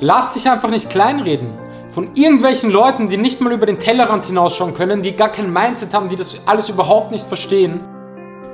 [0.00, 1.56] Lass dich einfach nicht kleinreden.
[1.92, 5.94] Von irgendwelchen Leuten, die nicht mal über den Tellerrand hinausschauen können, die gar kein Mindset
[5.94, 7.78] haben, die das alles überhaupt nicht verstehen.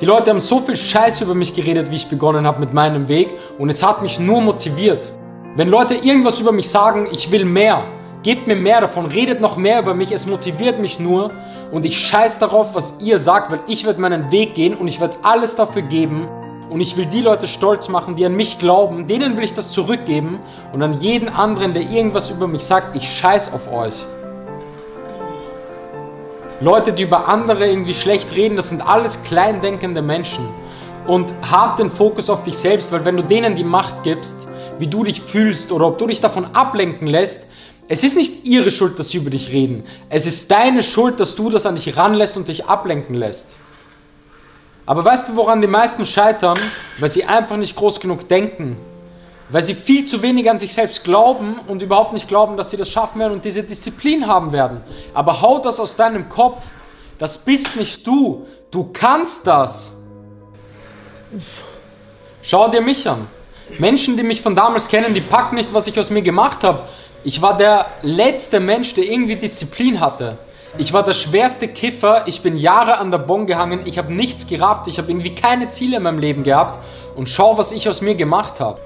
[0.00, 3.06] Die Leute haben so viel Scheiß über mich geredet, wie ich begonnen habe mit meinem
[3.06, 5.12] Weg und es hat mich nur motiviert.
[5.54, 7.84] Wenn Leute irgendwas über mich sagen, ich will mehr,
[8.22, 11.30] gebt mir mehr davon, redet noch mehr über mich, es motiviert mich nur
[11.70, 15.00] und ich scheiß darauf, was ihr sagt, weil ich werde meinen Weg gehen und ich
[15.00, 16.26] werde alles dafür geben,
[16.68, 19.70] und ich will die Leute stolz machen, die an mich glauben, denen will ich das
[19.70, 20.40] zurückgeben
[20.72, 23.94] und an jeden anderen, der irgendwas über mich sagt, ich scheiß auf euch.
[26.60, 30.48] Leute, die über andere irgendwie schlecht reden, das sind alles kleindenkende Menschen.
[31.06, 34.36] Und hab den Fokus auf dich selbst, weil wenn du denen die Macht gibst,
[34.78, 37.46] wie du dich fühlst oder ob du dich davon ablenken lässt,
[37.88, 39.84] es ist nicht ihre Schuld, dass sie über dich reden.
[40.08, 43.54] Es ist deine Schuld, dass du das an dich ranlässt und dich ablenken lässt.
[44.86, 46.56] Aber weißt du, woran die meisten scheitern?
[46.98, 48.78] Weil sie einfach nicht groß genug denken.
[49.48, 52.76] Weil sie viel zu wenig an sich selbst glauben und überhaupt nicht glauben, dass sie
[52.76, 54.80] das schaffen werden und diese Disziplin haben werden.
[55.12, 56.64] Aber hau das aus deinem Kopf.
[57.18, 58.46] Das bist nicht du.
[58.70, 59.92] Du kannst das.
[62.42, 63.26] Schau dir mich an.
[63.78, 66.84] Menschen, die mich von damals kennen, die packen nicht, was ich aus mir gemacht habe.
[67.24, 70.38] Ich war der letzte Mensch, der irgendwie Disziplin hatte.
[70.78, 74.46] Ich war der schwerste Kiffer, ich bin Jahre an der Bon gehangen, ich habe nichts
[74.46, 76.78] gerafft, ich habe irgendwie keine Ziele in meinem Leben gehabt
[77.14, 78.78] und schau, was ich aus mir gemacht habe.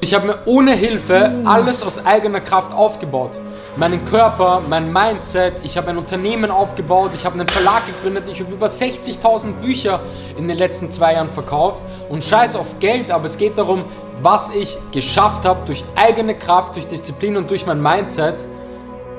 [0.00, 3.32] Ich habe mir ohne Hilfe alles aus eigener Kraft aufgebaut.
[3.76, 8.40] Meinen Körper, mein Mindset, ich habe ein Unternehmen aufgebaut, ich habe einen Verlag gegründet, ich
[8.40, 10.00] habe über 60.000 Bücher
[10.38, 13.84] in den letzten zwei Jahren verkauft und scheiß auf Geld, aber es geht darum,
[14.22, 18.36] was ich geschafft habe durch eigene Kraft, durch Disziplin und durch mein Mindset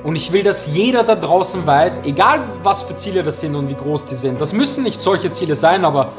[0.02, 3.68] und ich will, dass jeder da draußen weiß, egal was für Ziele das sind und
[3.68, 6.12] wie groß die sind, das müssen nicht solche Ziele sein, aber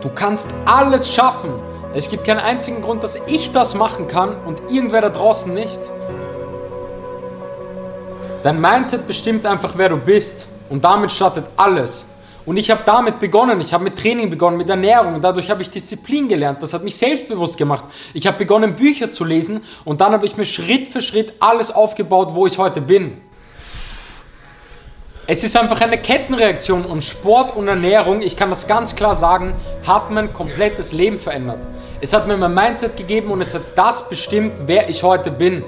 [0.00, 1.50] du kannst alles schaffen.
[1.94, 5.80] Es gibt keinen einzigen Grund, dass ich das machen kann und irgendwer da draußen nicht.
[8.42, 10.46] Dein Mindset bestimmt einfach, wer du bist.
[10.68, 12.04] Und damit startet alles.
[12.46, 13.60] Und ich habe damit begonnen.
[13.60, 15.20] Ich habe mit Training begonnen, mit Ernährung.
[15.20, 16.62] Dadurch habe ich Disziplin gelernt.
[16.62, 17.84] Das hat mich selbstbewusst gemacht.
[18.14, 19.64] Ich habe begonnen, Bücher zu lesen.
[19.84, 23.20] Und dann habe ich mir Schritt für Schritt alles aufgebaut, wo ich heute bin.
[25.28, 29.54] Es ist einfach eine Kettenreaktion und Sport und Ernährung, ich kann das ganz klar sagen,
[29.84, 31.58] hat mein komplettes Leben verändert.
[32.00, 35.64] Es hat mir mein Mindset gegeben und es hat das bestimmt, wer ich heute bin.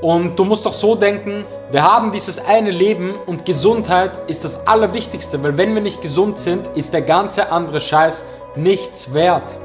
[0.00, 4.66] Und du musst doch so denken, wir haben dieses eine Leben und Gesundheit ist das
[4.66, 8.22] Allerwichtigste, weil wenn wir nicht gesund sind, ist der ganze andere Scheiß
[8.54, 9.56] nichts wert.